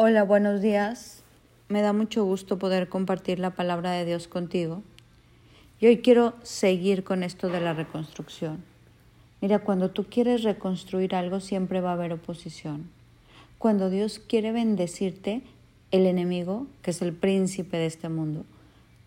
Hola, 0.00 0.22
buenos 0.22 0.62
días. 0.62 1.24
Me 1.68 1.82
da 1.82 1.92
mucho 1.92 2.24
gusto 2.24 2.56
poder 2.56 2.88
compartir 2.88 3.40
la 3.40 3.50
palabra 3.50 3.90
de 3.90 4.04
Dios 4.04 4.28
contigo. 4.28 4.84
Y 5.80 5.88
hoy 5.88 5.98
quiero 6.02 6.34
seguir 6.44 7.02
con 7.02 7.24
esto 7.24 7.48
de 7.48 7.60
la 7.60 7.74
reconstrucción. 7.74 8.62
Mira, 9.40 9.58
cuando 9.58 9.90
tú 9.90 10.04
quieres 10.08 10.44
reconstruir 10.44 11.16
algo 11.16 11.40
siempre 11.40 11.80
va 11.80 11.90
a 11.90 11.94
haber 11.94 12.12
oposición. 12.12 12.88
Cuando 13.58 13.90
Dios 13.90 14.20
quiere 14.20 14.52
bendecirte, 14.52 15.42
el 15.90 16.06
enemigo, 16.06 16.68
que 16.82 16.92
es 16.92 17.02
el 17.02 17.12
príncipe 17.12 17.76
de 17.76 17.86
este 17.86 18.08
mundo, 18.08 18.44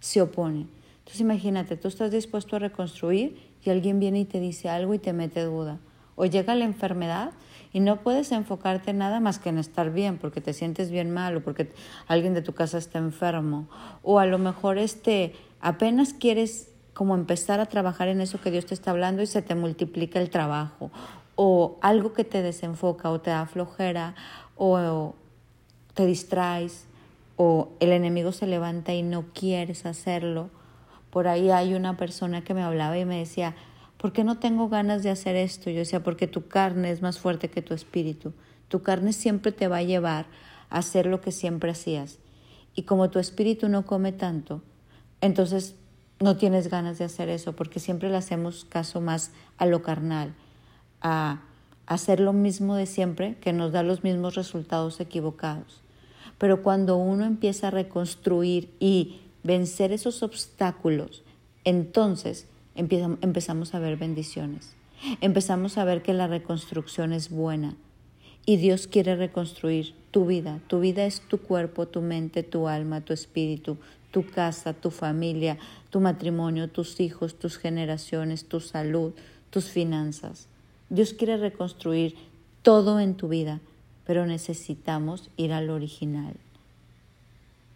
se 0.02 0.22
opone. 0.22 0.68
Entonces 1.00 1.22
imagínate, 1.22 1.78
tú 1.78 1.88
estás 1.88 2.12
dispuesto 2.12 2.58
a 2.58 2.60
reconstruir 2.60 3.38
y 3.64 3.70
alguien 3.70 4.02
viene 4.02 4.20
y 4.20 4.26
te 4.26 4.42
dice 4.42 4.68
algo 4.68 4.94
y 4.94 5.00
te 5.00 5.14
mete 5.14 5.42
duda. 5.46 5.80
O 6.16 6.26
llega 6.26 6.56
la 6.56 6.66
enfermedad 6.66 7.32
y 7.74 7.80
no 7.80 7.98
puedes 8.02 8.32
enfocarte 8.32 8.94
nada 8.94 9.20
más 9.20 9.40
que 9.40 9.50
en 9.50 9.58
estar 9.58 9.92
bien 9.92 10.18
porque 10.18 10.42
te 10.42 10.54
sientes 10.54 10.92
bien 10.92 11.12
mal 11.12 11.38
o 11.38 11.42
porque 11.42 11.72
alguien 12.08 12.34
de 12.34 12.42
tu 12.42 12.54
casa 12.54 12.78
está 12.78 13.00
enfermo 13.00 13.68
o 14.04 14.20
a 14.20 14.26
lo 14.26 14.38
mejor 14.38 14.78
este 14.78 15.34
apenas 15.62 16.14
quieres 16.14 16.70
como 16.94 17.16
empezar 17.16 17.60
a 17.60 17.68
trabajar 17.68 18.10
en 18.10 18.20
eso 18.20 18.42
que 18.42 18.52
Dios 18.52 18.66
te 18.66 18.74
está 18.74 18.92
hablando 18.92 19.22
y 19.22 19.28
se 19.28 19.42
te 19.42 19.56
multiplica 19.56 20.20
el 20.20 20.30
trabajo 20.30 20.92
o 21.36 21.78
algo 21.82 22.14
que 22.14 22.24
te 22.24 22.42
desenfoca 22.42 23.10
o 23.10 23.22
te 23.22 23.30
da 23.30 23.46
flojera 23.46 24.16
o 24.58 25.16
te 25.94 26.06
distraes 26.06 26.88
o 27.38 27.70
el 27.80 27.92
enemigo 27.92 28.32
se 28.32 28.46
levanta 28.46 28.94
y 28.94 29.02
no 29.02 29.26
quieres 29.34 29.86
hacerlo. 29.86 30.50
Por 31.10 31.28
ahí 31.28 31.50
hay 31.50 31.74
una 31.74 31.98
persona 31.98 32.44
que 32.44 32.54
me 32.54 32.62
hablaba 32.62 32.98
y 32.98 33.06
me 33.06 33.18
decía, 33.18 33.56
¿por 34.02 34.14
qué 34.14 34.24
no 34.24 34.40
tengo 34.40 34.68
ganas 34.68 35.04
de 35.04 35.12
hacer 35.12 35.36
esto? 35.36 35.70
Yo 35.70 35.78
decía, 35.78 36.02
porque 36.02 36.26
tu 36.26 36.48
carne 36.48 36.90
es 36.90 37.04
más 37.04 37.20
fuerte 37.20 37.52
que 37.52 37.62
tu 37.62 37.76
espíritu. 37.76 38.34
Tu 38.68 38.82
carne 38.82 39.14
siempre 39.14 39.52
te 39.52 39.68
va 39.68 39.78
a 39.78 39.84
llevar 39.84 40.26
a 40.72 40.80
hacer 40.80 41.06
lo 41.06 41.22
que 41.22 41.32
siempre 41.32 41.70
hacías. 41.70 42.18
Y 42.74 42.82
como 42.82 43.12
tu 43.12 43.20
espíritu 43.20 43.70
no 43.70 43.86
come 43.86 44.12
tanto, 44.12 44.64
entonces 45.22 45.76
no 46.20 46.36
tienes 46.36 46.68
ganas 46.68 46.98
de 46.98 47.06
hacer 47.06 47.30
eso, 47.30 47.56
porque 47.56 47.80
siempre 47.80 48.10
le 48.10 48.18
hacemos 48.18 48.66
caso 48.66 49.02
más 49.02 49.34
a 49.60 49.68
lo 49.68 49.84
carnal, 49.84 50.34
a 51.02 51.42
hacer 51.86 52.22
lo 52.22 52.34
mismo 52.34 52.76
de 52.76 52.88
siempre, 52.88 53.38
que 53.40 53.54
nos 53.54 53.72
da 53.72 53.84
los 53.84 54.04
mismos 54.04 54.34
resultados 54.34 55.00
equivocados. 55.00 55.84
Pero 56.40 56.64
cuando 56.64 56.98
uno 56.98 57.24
empieza 57.24 57.68
a 57.68 57.72
reconstruir 57.72 58.74
y 58.80 59.22
vencer 59.44 59.92
esos 59.92 60.24
obstáculos, 60.24 61.22
entonces 61.66 62.48
empezamos 62.76 63.74
a 63.74 63.80
ver 63.80 63.98
bendiciones. 63.98 64.74
Empezamos 65.20 65.78
a 65.78 65.84
ver 65.84 66.04
que 66.04 66.14
la 66.14 66.28
reconstrucción 66.28 67.12
es 67.12 67.30
buena 67.30 67.76
y 68.46 68.58
Dios 68.58 68.88
quiere 68.88 69.16
reconstruir 69.16 69.94
tu 70.12 70.26
vida. 70.26 70.60
Tu 70.68 70.80
vida 70.80 71.06
es 71.06 71.22
tu 71.22 71.40
cuerpo, 71.40 71.88
tu 71.88 72.02
mente, 72.02 72.44
tu 72.44 72.68
alma, 72.68 73.02
tu 73.02 73.14
espíritu, 73.14 73.78
tu 74.12 74.26
casa, 74.26 74.74
tu 74.74 74.92
familia, 74.92 75.58
tu 75.90 76.00
matrimonio, 76.00 76.70
tus 76.70 77.00
hijos, 77.00 77.36
tus 77.36 77.58
generaciones, 77.58 78.46
tu 78.46 78.60
salud, 78.60 79.14
tus 79.50 79.66
finanzas. 79.66 80.48
Dios 80.90 81.14
quiere 81.14 81.38
reconstruir 81.38 82.16
todo 82.62 83.00
en 83.00 83.16
tu 83.16 83.28
vida, 83.28 83.60
pero 84.06 84.26
necesitamos 84.26 85.30
ir 85.38 85.54
al 85.54 85.70
original. 85.70 86.34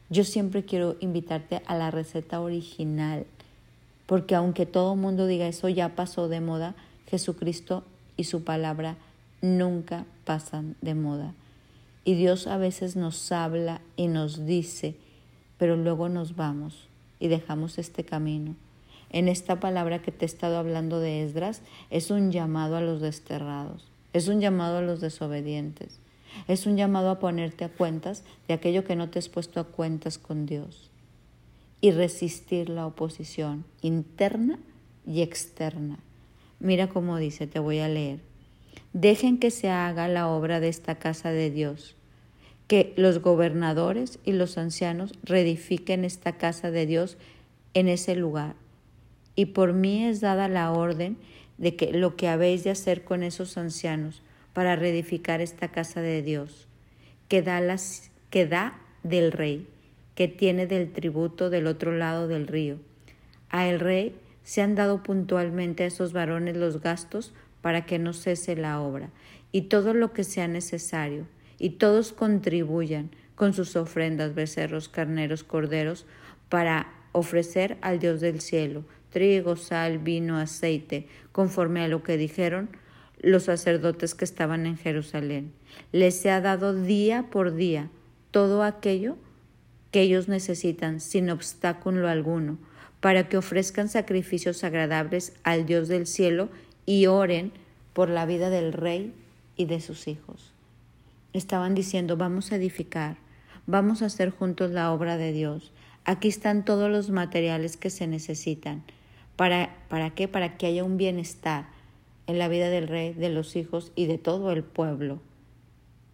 Yo 0.09 0.23
siempre 0.23 0.65
quiero 0.65 0.97
invitarte 0.99 1.61
a 1.65 1.75
la 1.75 1.89
receta 1.89 2.41
original 2.41 3.25
porque 4.05 4.35
aunque 4.35 4.65
todo 4.65 4.93
el 4.93 4.99
mundo 4.99 5.27
diga 5.27 5.47
eso 5.47 5.69
ya 5.69 5.95
pasó 5.95 6.27
de 6.27 6.41
moda, 6.41 6.75
Jesucristo 7.07 7.83
y 8.17 8.25
su 8.25 8.43
palabra 8.43 8.97
nunca 9.41 10.05
pasan 10.25 10.75
de 10.81 10.95
moda. 10.95 11.33
Y 12.03 12.13
Dios 12.13 12.47
a 12.47 12.57
veces 12.57 12.95
nos 12.95 13.31
habla 13.31 13.81
y 13.95 14.07
nos 14.07 14.45
dice, 14.45 14.95
pero 15.57 15.75
luego 15.75 16.09
nos 16.09 16.35
vamos 16.35 16.87
y 17.19 17.27
dejamos 17.27 17.77
este 17.77 18.03
camino. 18.03 18.55
En 19.09 19.27
esta 19.27 19.59
palabra 19.59 20.01
que 20.01 20.11
te 20.11 20.25
he 20.25 20.27
estado 20.27 20.57
hablando 20.57 20.99
de 20.99 21.23
Esdras, 21.23 21.61
es 21.89 22.11
un 22.11 22.31
llamado 22.31 22.75
a 22.75 22.81
los 22.81 23.01
desterrados, 23.01 23.85
es 24.13 24.27
un 24.27 24.41
llamado 24.41 24.77
a 24.77 24.81
los 24.81 25.01
desobedientes, 25.01 25.99
es 26.47 26.65
un 26.65 26.75
llamado 26.75 27.09
a 27.09 27.19
ponerte 27.19 27.63
a 27.63 27.69
cuentas 27.69 28.23
de 28.47 28.53
aquello 28.53 28.83
que 28.83 28.95
no 28.95 29.09
te 29.09 29.19
has 29.19 29.29
puesto 29.29 29.59
a 29.59 29.63
cuentas 29.63 30.17
con 30.17 30.45
Dios 30.45 30.91
y 31.81 31.91
resistir 31.91 32.69
la 32.69 32.87
oposición 32.87 33.65
interna 33.81 34.59
y 35.05 35.21
externa. 35.21 35.99
Mira 36.59 36.87
cómo 36.87 37.17
dice, 37.17 37.47
te 37.47 37.59
voy 37.59 37.79
a 37.79 37.87
leer. 37.87 38.19
Dejen 38.93 39.39
que 39.39 39.51
se 39.51 39.69
haga 39.69 40.07
la 40.07 40.27
obra 40.27 40.59
de 40.59 40.69
esta 40.69 40.95
casa 40.95 41.31
de 41.31 41.51
Dios, 41.51 41.95
que 42.67 42.93
los 42.95 43.21
gobernadores 43.21 44.19
y 44.23 44.31
los 44.31 44.57
ancianos 44.57 45.13
reedifiquen 45.23 46.05
esta 46.05 46.37
casa 46.37 46.71
de 46.71 46.85
Dios 46.85 47.17
en 47.73 47.87
ese 47.89 48.15
lugar. 48.15 48.55
Y 49.35 49.47
por 49.47 49.73
mí 49.73 50.05
es 50.05 50.21
dada 50.21 50.47
la 50.47 50.71
orden 50.71 51.17
de 51.57 51.75
que 51.75 51.91
lo 51.91 52.15
que 52.15 52.29
habéis 52.29 52.63
de 52.63 52.71
hacer 52.71 53.03
con 53.03 53.21
esos 53.21 53.57
ancianos 53.57 54.21
para 54.53 54.75
reedificar 54.75 55.41
esta 55.41 55.67
casa 55.67 56.01
de 56.01 56.21
Dios, 56.21 56.67
que 57.27 57.41
da, 57.41 57.59
las, 57.59 58.11
que 58.29 58.47
da 58.47 58.79
del 59.03 59.31
rey 59.33 59.67
que 60.15 60.27
tiene 60.27 60.65
del 60.67 60.91
tributo 60.91 61.49
del 61.49 61.67
otro 61.67 61.95
lado 61.95 62.27
del 62.27 62.47
río. 62.47 62.77
A 63.49 63.67
el 63.67 63.79
rey 63.79 64.15
se 64.43 64.61
han 64.61 64.75
dado 64.75 65.03
puntualmente 65.03 65.83
a 65.83 65.87
esos 65.87 66.13
varones 66.13 66.57
los 66.57 66.81
gastos 66.81 67.33
para 67.61 67.85
que 67.85 67.99
no 67.99 68.13
cese 68.13 68.55
la 68.55 68.81
obra, 68.81 69.09
y 69.51 69.63
todo 69.63 69.93
lo 69.93 70.13
que 70.13 70.23
sea 70.23 70.47
necesario, 70.47 71.27
y 71.57 71.71
todos 71.71 72.13
contribuyan 72.13 73.11
con 73.35 73.53
sus 73.53 73.75
ofrendas, 73.75 74.35
becerros, 74.35 74.89
carneros, 74.89 75.43
corderos, 75.43 76.05
para 76.49 76.87
ofrecer 77.11 77.77
al 77.81 77.99
Dios 77.99 78.21
del 78.21 78.41
cielo 78.41 78.83
trigo, 79.15 79.55
sal, 79.55 79.97
vino, 79.97 80.37
aceite, 80.37 81.07
conforme 81.31 81.79
a 81.79 81.87
lo 81.87 82.03
que 82.03 82.17
dijeron 82.17 82.67
los 83.21 83.43
sacerdotes 83.43 84.13
que 84.13 84.25
estaban 84.25 84.65
en 84.65 84.75
Jerusalén. 84.75 85.53
Les 85.93 86.19
se 86.19 86.31
ha 86.31 86.41
dado 86.41 86.73
día 86.73 87.27
por 87.31 87.55
día 87.55 87.89
todo 88.31 88.61
aquello 88.61 89.15
que 89.95 90.01
ellos 90.01 90.27
necesitan 90.27 90.99
sin 90.99 91.29
obstáculo 91.29 92.09
alguno, 92.09 92.57
para 92.99 93.29
que 93.29 93.37
ofrezcan 93.37 93.87
sacrificios 93.87 94.65
agradables 94.65 95.31
al 95.43 95.65
Dios 95.65 95.87
del 95.87 96.05
cielo 96.05 96.49
y 96.85 97.05
oren 97.05 97.53
por 97.93 98.09
la 98.09 98.25
vida 98.25 98.49
del 98.49 98.73
rey 98.73 99.13
y 99.55 99.67
de 99.67 99.79
sus 99.79 100.09
hijos. 100.09 100.51
Estaban 101.31 101.75
diciendo, 101.75 102.17
vamos 102.17 102.51
a 102.51 102.57
edificar, 102.57 103.15
vamos 103.67 104.01
a 104.01 104.07
hacer 104.07 104.31
juntos 104.31 104.71
la 104.71 104.91
obra 104.91 105.15
de 105.15 105.31
Dios. 105.31 105.71
Aquí 106.03 106.27
están 106.27 106.65
todos 106.65 106.91
los 106.91 107.09
materiales 107.09 107.77
que 107.77 107.89
se 107.89 108.05
necesitan. 108.05 108.83
¿Para, 109.37 109.77
¿Para 109.87 110.09
qué? 110.09 110.27
Para 110.27 110.57
que 110.57 110.65
haya 110.65 110.83
un 110.83 110.97
bienestar 110.97 111.67
en 112.27 112.37
la 112.37 112.49
vida 112.49 112.69
del 112.69 112.89
rey, 112.89 113.13
de 113.13 113.29
los 113.29 113.55
hijos 113.55 113.93
y 113.95 114.07
de 114.07 114.17
todo 114.17 114.51
el 114.51 114.65
pueblo. 114.65 115.21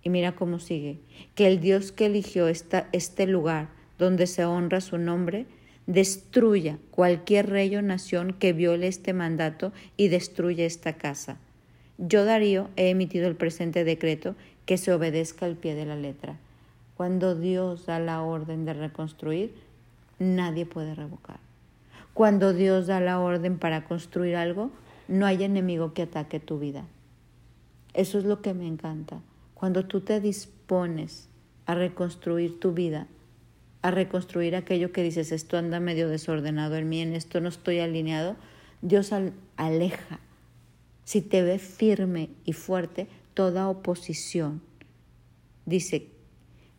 Y 0.03 0.09
mira 0.09 0.33
cómo 0.33 0.59
sigue. 0.59 0.99
Que 1.35 1.47
el 1.47 1.59
Dios 1.59 1.91
que 1.91 2.07
eligió 2.07 2.47
esta, 2.47 2.87
este 2.91 3.27
lugar 3.27 3.69
donde 3.99 4.27
se 4.27 4.45
honra 4.45 4.81
su 4.81 4.97
nombre, 4.97 5.45
destruya 5.85 6.79
cualquier 6.89 7.49
rey 7.49 7.75
o 7.75 7.81
nación 7.81 8.33
que 8.33 8.53
viole 8.53 8.87
este 8.87 9.13
mandato 9.13 9.73
y 9.97 10.07
destruya 10.07 10.65
esta 10.65 10.93
casa. 10.93 11.37
Yo, 11.97 12.25
Darío, 12.25 12.69
he 12.77 12.89
emitido 12.89 13.27
el 13.27 13.35
presente 13.35 13.83
decreto 13.83 14.35
que 14.65 14.77
se 14.77 14.91
obedezca 14.91 15.45
al 15.45 15.55
pie 15.55 15.75
de 15.75 15.85
la 15.85 15.95
letra. 15.95 16.37
Cuando 16.95 17.35
Dios 17.35 17.85
da 17.85 17.99
la 17.99 18.21
orden 18.21 18.65
de 18.65 18.73
reconstruir, 18.73 19.53
nadie 20.17 20.65
puede 20.65 20.95
revocar. 20.95 21.39
Cuando 22.13 22.53
Dios 22.53 22.87
da 22.87 22.99
la 22.99 23.19
orden 23.19 23.57
para 23.57 23.85
construir 23.85 24.35
algo, 24.35 24.71
no 25.07 25.25
hay 25.25 25.43
enemigo 25.43 25.93
que 25.93 26.03
ataque 26.03 26.39
tu 26.39 26.59
vida. 26.59 26.85
Eso 27.93 28.17
es 28.17 28.25
lo 28.25 28.41
que 28.41 28.53
me 28.53 28.67
encanta. 28.67 29.21
Cuando 29.61 29.85
tú 29.85 30.01
te 30.01 30.19
dispones 30.19 31.29
a 31.67 31.75
reconstruir 31.75 32.59
tu 32.59 32.73
vida, 32.73 33.05
a 33.83 33.91
reconstruir 33.91 34.55
aquello 34.55 34.91
que 34.91 35.03
dices, 35.03 35.31
esto 35.31 35.55
anda 35.55 35.79
medio 35.79 36.09
desordenado 36.09 36.77
en 36.77 36.89
mí, 36.89 36.99
en 36.99 37.13
esto 37.13 37.39
no 37.41 37.49
estoy 37.49 37.77
alineado, 37.77 38.37
Dios 38.81 39.11
aleja. 39.57 40.19
Si 41.03 41.21
te 41.21 41.43
ve 41.43 41.59
firme 41.59 42.31
y 42.43 42.53
fuerte, 42.53 43.07
toda 43.35 43.69
oposición. 43.69 44.63
Dice, 45.67 46.07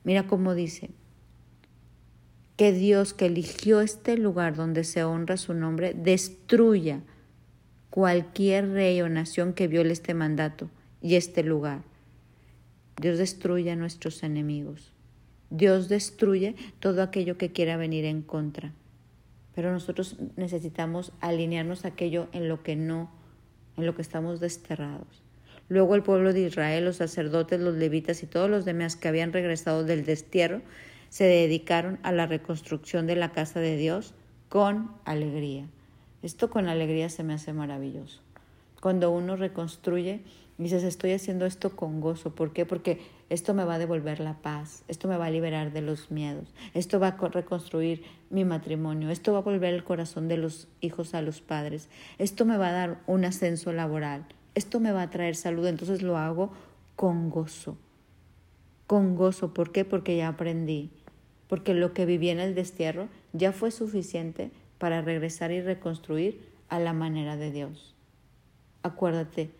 mira 0.03 0.27
cómo 0.27 0.53
dice, 0.53 0.91
que 2.57 2.73
Dios 2.73 3.15
que 3.15 3.27
eligió 3.27 3.81
este 3.81 4.19
lugar 4.19 4.57
donde 4.57 4.83
se 4.83 5.05
honra 5.05 5.37
su 5.37 5.55
nombre, 5.55 5.95
destruya 5.95 7.01
cualquier 7.91 8.71
rey 8.71 9.01
o 9.03 9.09
nación 9.09 9.53
que 9.53 9.69
viole 9.69 9.93
este 9.93 10.15
mandato 10.15 10.69
y 11.01 11.15
este 11.15 11.45
lugar. 11.45 11.92
Dios 13.01 13.19
destruya 13.19 13.73
a 13.73 13.77
nuestros 13.77 14.23
enemigos. 14.23 14.93
Dios 15.51 15.89
destruye 15.89 16.57
todo 16.81 17.03
aquello 17.03 17.37
que 17.37 17.53
quiera 17.53 17.77
venir 17.77 18.05
en 18.05 18.23
contra. 18.23 18.73
Pero 19.55 19.71
nosotros 19.71 20.17
necesitamos 20.37 21.13
alinearnos 21.21 21.85
aquello 21.85 22.29
en 22.33 22.49
lo 22.49 22.63
que 22.63 22.77
no, 22.77 23.11
en 23.77 23.87
lo 23.87 23.95
que 23.95 24.03
estamos 24.03 24.41
desterrados. 24.41 25.23
Luego 25.69 25.95
el 25.95 26.03
pueblo 26.03 26.33
de 26.33 26.43
Israel, 26.43 26.85
los 26.85 26.97
sacerdotes, 26.97 27.61
los 27.61 27.75
levitas 27.75 28.23
y 28.23 28.27
todos 28.27 28.51
los 28.51 28.65
demás 28.65 28.97
que 28.97 29.09
habían 29.09 29.33
regresado 29.33 29.85
del 29.85 30.05
destierro 30.05 30.63
se 31.09 31.25
dedicaron 31.25 31.99
a 32.03 32.13
la 32.13 32.27
reconstrucción 32.27 33.07
de 33.07 33.17
la 33.17 33.33
casa 33.33 33.61
de 33.61 33.77
Dios 33.77 34.15
con 34.49 34.91
alegría. 35.05 35.67
Esto 36.23 36.51
con 36.51 36.69
alegría 36.69 37.09
se 37.09 37.25
me 37.25 37.35
hace 37.35 37.53
maravilloso. 37.53 38.21
Cuando 38.81 39.11
uno 39.11 39.37
reconstruye, 39.37 40.23
dices, 40.63 40.85
estoy 40.85 41.13
haciendo 41.13 41.47
esto 41.47 41.75
con 41.77 42.01
gozo. 42.01 42.35
¿Por 42.35 42.53
qué? 42.53 42.67
Porque 42.67 43.01
esto 43.31 43.55
me 43.55 43.65
va 43.65 43.75
a 43.75 43.79
devolver 43.79 44.21
la 44.21 44.35
paz, 44.43 44.85
esto 44.89 45.09
me 45.09 45.17
va 45.17 45.27
a 45.27 45.31
liberar 45.31 45.73
de 45.73 45.81
los 45.81 46.11
miedos, 46.11 46.53
esto 46.75 47.01
va 47.01 47.09
a 47.09 47.29
reconstruir 47.29 48.05
mi 48.31 48.45
matrimonio, 48.45 49.11
esto 49.11 49.33
va 49.33 49.39
a 49.39 49.43
volver 49.43 49.73
el 49.73 49.85
corazón 49.85 50.29
de 50.29 50.37
los 50.37 50.69
hijos 50.81 51.15
a 51.15 51.23
los 51.23 51.41
padres, 51.41 51.89
esto 52.19 52.45
me 52.45 52.59
va 52.59 52.69
a 52.69 52.73
dar 52.73 53.01
un 53.07 53.25
ascenso 53.25 53.73
laboral, 53.73 54.27
esto 54.55 54.81
me 54.81 54.93
va 54.93 55.03
a 55.03 55.11
traer 55.11 55.35
salud, 55.35 55.67
entonces 55.67 56.03
lo 56.03 56.19
hago 56.19 56.53
con 56.97 57.31
gozo. 57.31 57.79
Con 58.87 59.17
gozo, 59.17 59.55
¿por 59.55 59.73
qué? 59.73 59.87
Porque 59.87 60.17
ya 60.17 60.29
aprendí, 60.29 60.91
porque 61.49 61.73
lo 61.73 61.95
que 61.95 62.05
viví 62.05 62.29
en 62.29 62.41
el 62.41 62.55
destierro 62.55 63.09
ya 63.33 63.53
fue 63.53 63.71
suficiente 63.71 64.51
para 64.77 65.01
regresar 65.01 65.53
y 65.53 65.63
reconstruir 65.63 66.53
a 66.69 66.79
la 66.79 66.93
manera 66.93 67.37
de 67.37 67.51
Dios. 67.51 67.95
Acuérdate, 68.83 69.51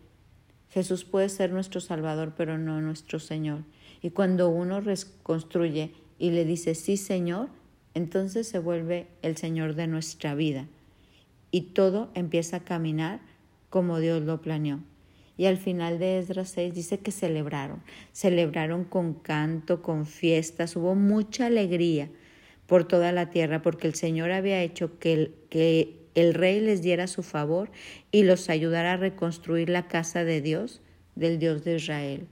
Jesús 0.73 1.05
puede 1.05 1.29
ser 1.29 1.51
nuestro 1.51 1.79
Salvador, 1.81 2.33
pero 2.35 2.57
no 2.57 2.81
nuestro 2.81 3.19
Señor. 3.19 3.59
Y 4.01 4.09
cuando 4.09 4.49
uno 4.49 4.81
reconstruye 4.81 5.93
y 6.17 6.31
le 6.31 6.45
dice, 6.45 6.73
sí, 6.73 6.97
Señor, 6.97 7.49
entonces 7.93 8.47
se 8.47 8.57
vuelve 8.57 9.05
el 9.21 9.37
Señor 9.37 9.75
de 9.75 9.85
nuestra 9.85 10.33
vida. 10.33 10.67
Y 11.51 11.61
todo 11.73 12.09
empieza 12.15 12.57
a 12.57 12.63
caminar 12.63 13.19
como 13.69 13.99
Dios 13.99 14.23
lo 14.23 14.41
planeó. 14.41 14.79
Y 15.37 15.45
al 15.45 15.57
final 15.57 15.99
de 15.99 16.17
Esdras 16.17 16.49
6 16.49 16.73
dice 16.73 16.97
que 16.97 17.11
celebraron, 17.11 17.83
celebraron 18.11 18.83
con 18.83 19.13
canto, 19.13 19.83
con 19.83 20.07
fiestas, 20.07 20.75
hubo 20.75 20.95
mucha 20.95 21.45
alegría 21.45 22.09
por 22.65 22.87
toda 22.87 23.11
la 23.11 23.29
tierra 23.29 23.61
porque 23.61 23.85
el 23.85 23.93
Señor 23.93 24.31
había 24.31 24.63
hecho 24.63 24.97
que 24.97 25.33
que 25.49 26.02
el 26.15 26.33
rey 26.33 26.59
les 26.59 26.81
diera 26.81 27.07
su 27.07 27.23
favor 27.23 27.71
y 28.11 28.23
los 28.23 28.49
ayudara 28.49 28.93
a 28.93 28.97
reconstruir 28.97 29.69
la 29.69 29.87
casa 29.87 30.23
de 30.23 30.41
Dios, 30.41 30.81
del 31.15 31.39
Dios 31.39 31.63
de 31.63 31.75
Israel. 31.75 32.27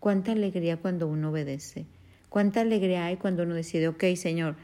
Cuánta 0.00 0.32
alegría 0.32 0.76
cuando 0.76 1.08
uno 1.08 1.30
obedece. 1.30 1.86
Cuánta 2.28 2.60
alegría 2.60 3.06
hay 3.06 3.16
cuando 3.16 3.44
uno 3.44 3.54
decide, 3.54 3.88
ok, 3.88 4.04
Señor, 4.16 4.56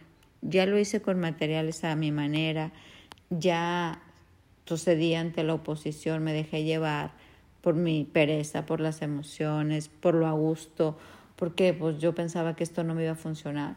ya 0.42 0.66
lo 0.66 0.78
hice 0.78 1.00
con 1.00 1.20
materiales 1.20 1.84
a 1.84 1.94
mi 1.94 2.10
manera, 2.10 2.72
ya 3.30 4.02
procedí 4.66 5.14
ante 5.14 5.44
la 5.44 5.54
oposición, 5.54 6.22
me 6.22 6.32
dejé 6.32 6.64
llevar 6.64 7.12
por 7.60 7.74
mi 7.74 8.04
pereza, 8.04 8.66
por 8.66 8.80
las 8.80 9.02
emociones, 9.02 9.88
por 9.88 10.14
lo 10.14 10.26
a 10.26 10.32
gusto, 10.32 10.98
porque 11.36 11.74
pues 11.74 11.98
yo 11.98 12.14
pensaba 12.14 12.56
que 12.56 12.64
esto 12.64 12.84
no 12.84 12.94
me 12.94 13.04
iba 13.04 13.12
a 13.12 13.16
funcionar. 13.16 13.76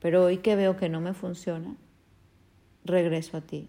Pero 0.00 0.24
hoy 0.24 0.38
que 0.38 0.56
veo 0.56 0.76
que 0.76 0.88
no 0.88 1.00
me 1.00 1.14
funciona, 1.14 1.76
regreso 2.84 3.36
a 3.36 3.40
ti, 3.40 3.68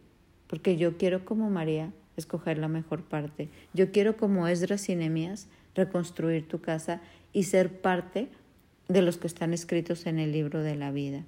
porque 0.52 0.76
yo 0.76 0.98
quiero 0.98 1.24
como 1.24 1.50
María 1.50 1.94
escoger 2.18 2.58
la 2.58 2.68
mejor 2.68 3.04
parte. 3.04 3.48
Yo 3.74 3.94
quiero 3.94 4.18
como 4.18 4.50
Esdras 4.50 4.90
y 4.90 4.96
Nehemías 4.98 5.48
reconstruir 5.76 6.46
tu 6.46 6.60
casa 6.60 7.00
y 7.32 7.44
ser 7.44 7.80
parte 7.80 8.28
de 8.90 9.02
los 9.02 9.16
que 9.16 9.28
están 9.28 9.54
escritos 9.54 10.06
en 10.06 10.20
el 10.20 10.34
libro 10.34 10.62
de 10.62 10.76
la 10.76 10.92
vida. 10.92 11.24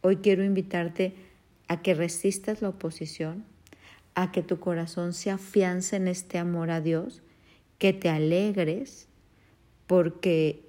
Hoy 0.00 0.16
quiero 0.16 0.42
invitarte 0.42 1.14
a 1.68 1.82
que 1.82 1.92
resistas 1.92 2.62
la 2.62 2.70
oposición, 2.70 3.44
a 4.14 4.32
que 4.32 4.42
tu 4.42 4.58
corazón 4.58 5.12
se 5.12 5.30
afiance 5.30 5.96
en 5.96 6.08
este 6.08 6.38
amor 6.38 6.70
a 6.70 6.80
Dios, 6.80 7.20
que 7.76 7.92
te 7.92 8.08
alegres 8.08 9.06
porque 9.86 10.64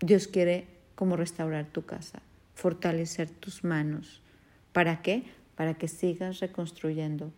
Dios 0.00 0.28
quiere 0.28 0.66
como 0.94 1.16
restaurar 1.16 1.68
tu 1.72 1.86
casa, 1.86 2.20
fortalecer 2.54 3.30
tus 3.30 3.64
manos. 3.64 4.20
¿Para 4.74 5.00
qué? 5.00 5.39
Para 5.60 5.74
que 5.74 5.88
sigas 5.88 6.40
reconstruyendo 6.40 7.34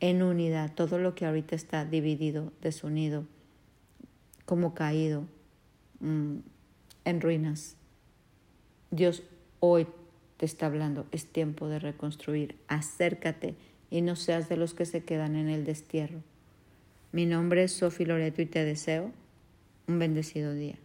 en 0.00 0.22
unidad 0.22 0.72
todo 0.74 0.96
lo 0.96 1.14
que 1.14 1.26
ahorita 1.26 1.54
está 1.54 1.84
dividido, 1.84 2.50
desunido, 2.62 3.26
como 4.46 4.72
caído, 4.72 5.26
mm, 5.98 6.36
en 7.04 7.20
ruinas. 7.20 7.76
Dios 8.90 9.22
hoy 9.60 9.86
te 10.38 10.46
está 10.46 10.64
hablando, 10.64 11.06
es 11.12 11.26
tiempo 11.26 11.68
de 11.68 11.78
reconstruir, 11.78 12.56
acércate 12.68 13.54
y 13.90 14.00
no 14.00 14.16
seas 14.16 14.48
de 14.48 14.56
los 14.56 14.72
que 14.72 14.86
se 14.86 15.04
quedan 15.04 15.36
en 15.36 15.50
el 15.50 15.66
destierro. 15.66 16.22
Mi 17.12 17.26
nombre 17.26 17.64
es 17.64 17.72
Sofi 17.72 18.06
Loreto 18.06 18.40
y 18.40 18.46
te 18.46 18.64
deseo 18.64 19.12
un 19.88 19.98
bendecido 19.98 20.54
día. 20.54 20.78